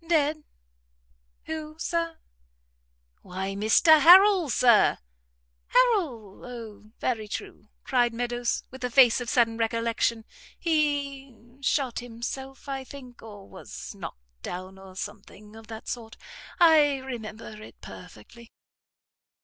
[0.07, 0.43] "Dead?
[1.45, 2.17] who, Sir?"
[3.21, 4.97] "Why Mr Harrel, Sir."
[5.67, 6.43] "Harrel?
[6.43, 10.25] O, very true," cried Meadows, with a face of sudden recollection;
[10.57, 16.17] "he shot himself, I think, or was knocked down, or something of that sort.
[16.59, 18.49] I remember it perfectly."